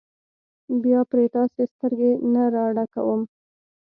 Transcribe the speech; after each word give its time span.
بیا 0.83 0.99
پرې 1.09 1.25
تاسې 1.35 1.61
سترګې 1.73 2.11
نه 2.33 2.43
راډکوم. 2.55 3.21